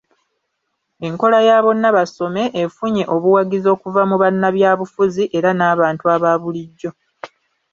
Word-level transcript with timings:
Enkola 1.07 1.39
ya 1.47 1.57
`Bonna 1.63 1.89
Basome' 1.95 2.45
efunye 2.63 3.03
obuwagizi 3.15 3.67
okuva 3.75 4.01
mu 4.09 4.15
bannabyabufuzi 4.21 5.23
era 5.37 5.49
nabantu 5.57 6.03
aba 6.15 6.31
bulijjo. 6.41 6.91